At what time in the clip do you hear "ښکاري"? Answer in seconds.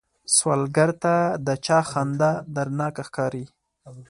3.07-3.45